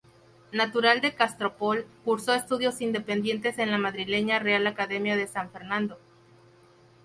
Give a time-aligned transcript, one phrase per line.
[0.51, 5.99] Natural de Castropol, cursó estudios independientes en la madrileña Real Academia de San Fernando.